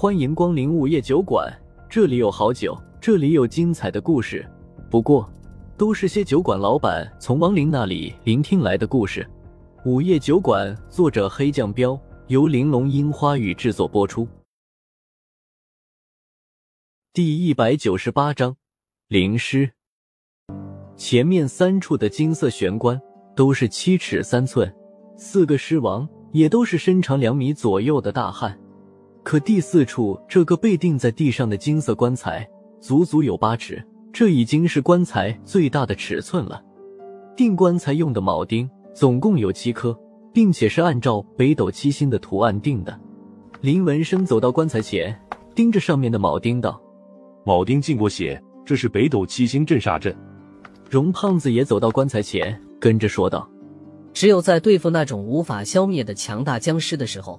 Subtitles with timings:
[0.00, 1.54] 欢迎光临午夜酒馆，
[1.86, 4.50] 这里有好酒，这里有精彩的故事。
[4.90, 5.30] 不过，
[5.76, 9.28] 都是些酒馆老板从亡灵那里聆听来的故事。
[9.84, 14.26] 午夜酒馆，作者黑酱标，由玲珑樱花雨制作播出。
[17.12, 18.56] 第一百九十八章，
[19.08, 19.70] 灵尸。
[20.96, 22.98] 前面三处的金色玄关
[23.36, 24.74] 都是七尺三寸，
[25.18, 28.58] 四个尸王也都是身长两米左右的大汉。
[29.22, 32.48] 可第四处这个被钉在地上的金色棺材，
[32.80, 36.62] 足足有八尺，这已经是棺材最大的尺寸了。
[37.36, 39.96] 钉棺材用的铆钉总共有七颗，
[40.32, 42.98] 并且是按照北斗七星的图案钉的。
[43.60, 45.14] 林文生走到棺材前，
[45.54, 46.80] 盯着上面的铆钉道
[47.44, 50.16] ：“铆钉进过血，这是北斗七星镇煞阵。”
[50.88, 53.48] 荣胖子也走到棺材前，跟着说道
[54.14, 57.38] ：“只有在对付那种无法消灭的强大僵尸的时候。”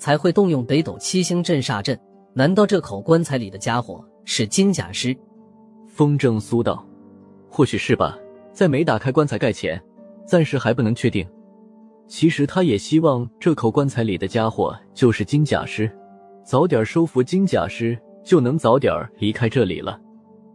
[0.00, 1.96] 才会动用北斗七星镇煞阵？
[2.32, 5.14] 难道这口棺材里的家伙是金甲尸？
[5.86, 6.82] 风正苏道
[7.50, 8.18] ：“或许是吧，
[8.50, 9.80] 在没打开棺材盖前，
[10.24, 11.26] 暂时还不能确定。
[12.08, 15.90] 其实他也希望这口棺材里的家伙就是金甲尸，
[16.44, 20.00] 早点收服金甲尸，就能早点离开这里了。”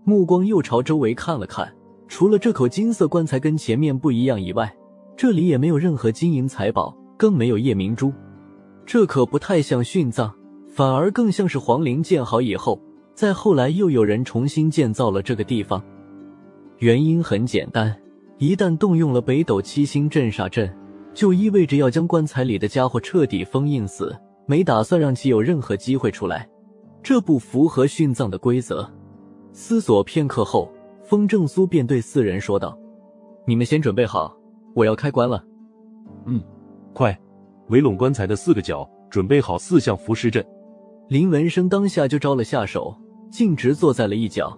[0.03, 1.71] 目光又朝周围看了看，
[2.07, 4.75] 除了这口金色棺材跟前面不一样以外，
[5.15, 8.11] 这里也没有任何金银财宝，更没有夜明珠。
[8.85, 10.31] 这可不太像殉葬，
[10.67, 12.79] 反而更像是皇陵建好以后，
[13.13, 15.83] 再后来又有人重新建造了这个地方。
[16.77, 17.95] 原因很简单，
[18.37, 20.71] 一旦动用了北斗七星镇煞阵，
[21.13, 26.47] 就意味着要将棺材里的家伙彻底封印死，没打算让其有任何机会出来，
[27.01, 28.87] 这不符合殉葬的规则。
[29.51, 30.71] 思索片刻后，
[31.03, 32.77] 风正苏便对四人说道
[33.47, 34.37] ：“你们先准备好，
[34.75, 35.43] 我要开棺了。
[36.27, 36.43] ”“嗯，
[36.93, 37.17] 快。”
[37.69, 40.45] 围拢棺材的四个角，准备好四象伏尸阵。
[41.07, 42.95] 林文生当下就招了下手，
[43.31, 44.57] 径直坐在了一角。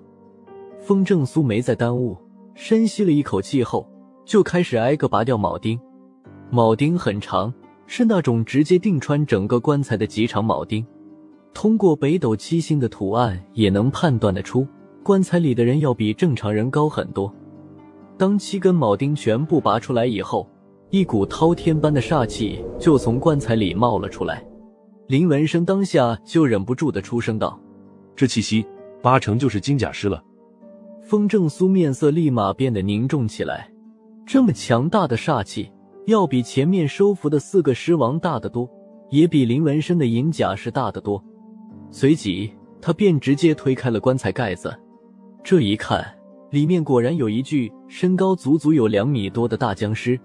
[0.81, 2.17] 风正苏没再耽误，
[2.53, 3.89] 深吸了一口气后，
[4.25, 5.79] 就开始挨个拔掉铆钉。
[6.51, 7.53] 铆钉很长，
[7.85, 10.85] 是那种直接钉穿整个棺材的极长铆钉。
[11.53, 14.66] 通过北斗七星的图案，也能判断得出，
[15.03, 17.34] 棺材里的人要比正常人高很多。
[18.17, 20.47] 当七根铆钉全部拔出来以后，
[20.90, 24.42] 一股滔天般的煞气就从棺材里冒了出来，
[25.08, 27.59] 林文生当下就忍不住的出声道
[28.16, 28.66] ：“这气息
[29.02, 30.24] 八成就是金甲尸了。”
[31.03, 33.70] 风正苏面色立马变得凝重起来，
[34.26, 35.70] 这么强大的煞气，
[36.06, 38.70] 要比前面收服的四个尸王大得多，
[39.09, 41.22] 也比林文生的银甲尸大得多。
[41.92, 42.50] 随即，
[42.81, 44.74] 他便直接推开了棺材盖子，
[45.44, 46.06] 这一看，
[46.50, 50.18] 里面果然有一具身高足足有两米多的大僵尸。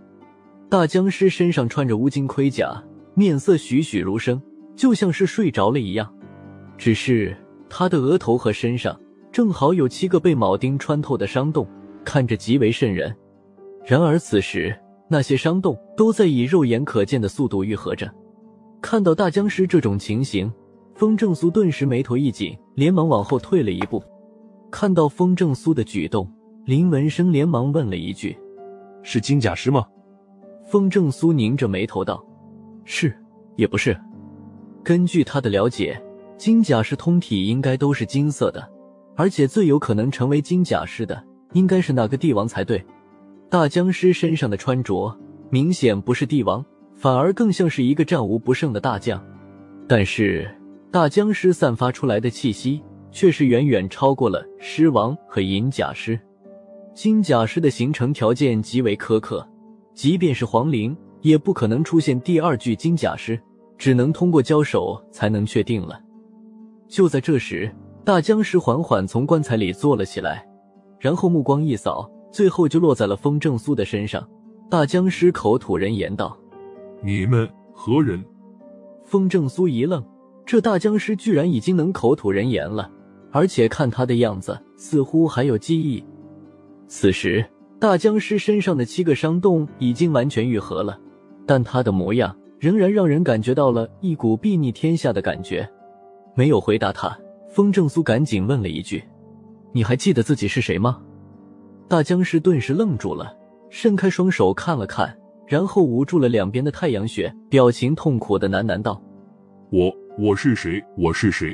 [0.73, 4.41] 大僵尸身上穿着乌金盔甲，面色栩栩如生，
[4.75, 6.11] 就像是睡着了一样。
[6.79, 7.37] 只是
[7.69, 8.99] 他的额头和身上
[9.31, 11.69] 正好有七个被铆钉穿透的伤洞，
[12.07, 13.15] 看着极为瘆人。
[13.85, 14.75] 然而此时，
[15.09, 18.11] 那些伤洞都在以肉眼可见的速度愈合着。
[18.81, 20.51] 看到大僵尸这种情形，
[20.95, 24.03] 风正苏顿时眉头一紧，连忙往后退了一步。
[24.71, 26.27] 看到风正苏的举动，
[26.65, 28.35] 林文生连忙问了一句
[29.05, 29.85] ：“是金甲尸吗？”
[30.65, 32.25] 风正苏拧着眉头道
[32.85, 33.15] ：“是，
[33.57, 33.99] 也不是。
[34.83, 36.03] 根据他的了解，
[36.37, 38.69] 金甲尸通体应该都是金色的，
[39.15, 41.23] 而且最有可能成为金甲尸的，
[41.53, 42.85] 应该是那个帝王才对。
[43.49, 45.15] 大僵尸身上的穿着
[45.51, 46.65] 明显不是帝王，
[46.95, 49.23] 反而更像是一个战无不胜的大将。
[49.87, 50.51] 但是
[50.91, 56.19] 大僵尸散发出来的气息却是远远超过了狮王和银甲尸。
[56.95, 59.47] 金甲尸的形成条件极为苛刻。”
[59.95, 63.39] 即便是黄陵，也不可能出现第二具金甲尸，
[63.77, 66.01] 只能通过交手才能确定了。
[66.89, 67.71] 就在这时，
[68.05, 70.47] 大僵尸缓缓从棺材里坐了起来，
[70.99, 74.27] 然后目光一扫，最后就落在了风正苏的身上。
[74.71, 76.37] 大僵尸口吐人言道
[77.05, 78.25] ：“你们何人？”
[79.05, 80.03] 风正苏一愣，
[80.47, 82.91] 这大僵尸居然已经能口吐人言了，
[83.31, 86.03] 而且看他的样子，似乎还有记忆。
[86.89, 87.45] 此时。
[87.83, 90.97] 大僵尸身上的七个伤洞已经完全愈合了，
[91.45, 95.69] 但他的模样仍然让人感觉到了一股睥睨天下的感觉。
[96.37, 97.19] 没有回答他，
[97.51, 99.03] 风正苏赶紧问了一句
[99.75, 101.03] ：“你还记得自己是谁吗？”
[101.91, 103.37] 大僵尸顿时愣住了，
[103.69, 105.13] 伸开双手看了看，
[105.49, 109.03] 然后捂住了两边的太阳穴，表情痛苦的喃喃道
[109.73, 110.81] ：“我我是谁？
[110.97, 111.53] 我是谁？”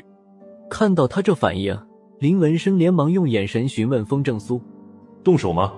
[0.69, 1.75] 看到他这反应，
[2.19, 4.61] 林文生连忙用眼神询问风正苏
[5.25, 5.73] ：“动手吗？”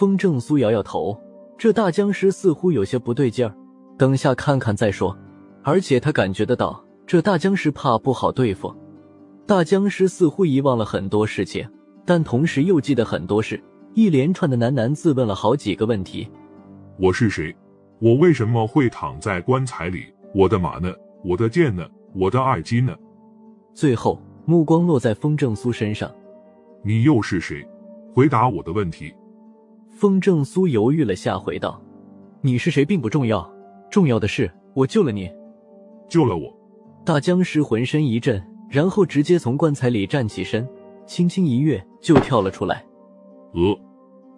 [0.00, 1.14] 风正苏摇摇头，
[1.58, 3.54] 这大僵尸似乎有些不对劲儿，
[3.98, 5.14] 等下看看再说。
[5.62, 8.74] 而且他感觉得到，这大僵尸怕不好对付。
[9.46, 11.68] 大僵尸似乎遗忘了很多事情，
[12.06, 13.62] 但同时又记得很多事，
[13.92, 16.26] 一连串的喃喃自问了好几个问题。
[16.98, 17.54] 我是谁？
[17.98, 20.06] 我为什么会躺在棺材里？
[20.34, 20.90] 我的马呢？
[21.22, 21.86] 我的剑呢？
[22.14, 22.96] 我的爱机呢？
[23.74, 26.10] 最后，目光落在风正苏身上。
[26.82, 27.62] 你又是谁？
[28.14, 29.12] 回答我的问题。
[30.00, 31.78] 风正苏犹豫了下，回道
[32.40, 33.46] ：“你是谁并不重要，
[33.90, 35.30] 重要的是我救了你。”
[36.08, 36.50] 救了我。
[37.04, 40.66] 大僵尸浑身一震，然后直接从棺材里站起身，
[41.04, 42.82] 轻轻一跃就跳了出来。
[43.52, 43.78] 呃，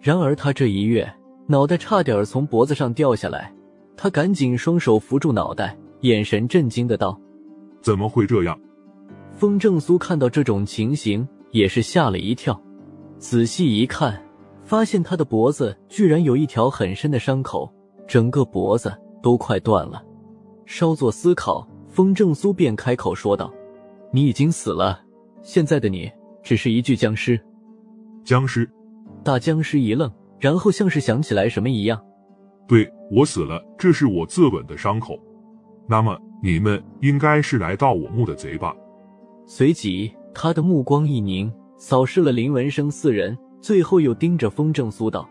[0.01, 1.09] 然而他这一跃，
[1.47, 3.49] 脑袋差点从脖子上掉下来。
[3.95, 7.17] 他赶紧双手扶住脑袋，眼神震惊的道
[7.79, 8.59] ：“怎么会这样？”
[9.31, 12.61] 风正苏看到这种情形，也是吓了一跳。
[13.17, 14.21] 仔细一看，
[14.63, 17.71] 发现他的脖子居然有一条很深的伤口，
[18.07, 20.03] 整个脖子都快断了。
[20.65, 23.53] 稍作思考，风正苏便开口说道
[24.11, 25.01] ：“你已经死了，
[25.41, 26.11] 现在的你
[26.41, 27.39] 只是一具僵尸。”
[28.23, 28.69] 僵尸？
[29.23, 32.01] 大僵尸一愣，然后像是想起来什么一样
[32.67, 35.19] ：“对我死了，这是我自刎的伤口。
[35.87, 38.73] 那么你们应该是来盗我墓的贼吧？”
[39.45, 45.25] 随即，他的目光一凝，扫视了林文生四人，最后又盯着风正苏道：“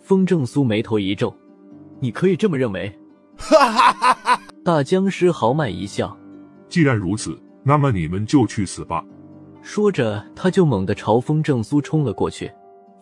[0.00, 1.34] 风正苏眉头一皱，
[1.98, 2.88] 你可以这么认为。”
[3.36, 6.16] 哈哈哈哈大僵尸豪迈一笑
[6.70, 9.04] ：“既然如此，那么你们就去死吧！”
[9.62, 12.48] 说着，他就猛地朝风正苏冲了过去。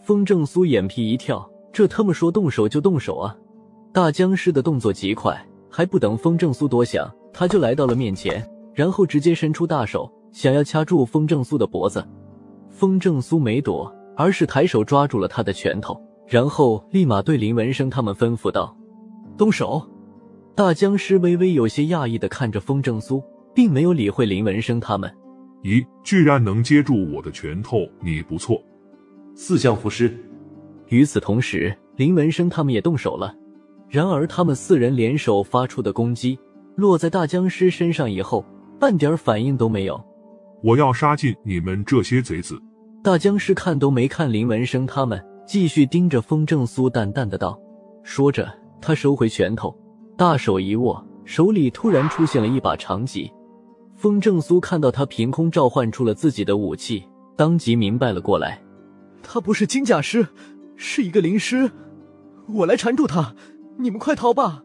[0.01, 3.37] 风正苏眼皮一跳，这他妈说动手就动手啊！
[3.93, 5.39] 大僵尸的动作极快，
[5.69, 8.43] 还不等风正苏多想，他就来到了面前，
[8.73, 12.03] 然后直接伸出大手，想要掐住风正苏的脖子。
[12.71, 18.77] 风正苏没躲，而是抬手抓住了他的拳头，然后立马对林文生他们吩咐道
[19.37, 19.83] ：“动手！”
[20.55, 23.23] 大僵尸微微有些讶异的看着风正苏，
[23.55, 25.11] 并没有理会林文生他们。
[25.63, 28.63] 咦，居然能接住我的拳头，你不错。
[29.35, 30.13] 四象符师。
[30.89, 33.35] 与此同时，林文生他们也动手了。
[33.89, 36.39] 然而，他们四人联手发出的攻击，
[36.77, 38.45] 落在大僵尸身上以后，
[38.79, 40.03] 半点反应都没有。
[40.63, 42.61] 我要杀尽你们这些贼子！
[43.03, 47.59] 大僵尸看都没看林文生他们，继续盯着风正苏，淡淡的道。
[48.03, 49.75] 说着，他收回拳头。
[50.19, 53.33] 大手一握，手里突然出现了一把长戟。
[53.97, 57.03] 风正苏看到他凭空召唤出了自己的武器，
[57.37, 58.63] 当即明白了过来。
[59.23, 60.27] 他不是金甲师，
[60.77, 61.71] 是一个灵师。
[62.53, 63.35] 我来缠住他，
[63.79, 64.63] 你们快逃吧！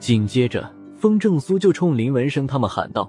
[0.00, 3.08] 紧接着，风正苏就冲林文生他们喊道：“